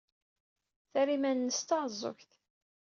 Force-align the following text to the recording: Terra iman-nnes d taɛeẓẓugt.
Terra 0.91 1.13
iman-nnes 1.15 1.59
d 1.61 1.65
taɛeẓẓugt. 1.67 2.31